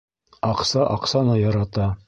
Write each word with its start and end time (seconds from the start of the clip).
Аҡса 0.47 0.87
аҡсаны 0.95 1.39
ярата. 1.43 1.95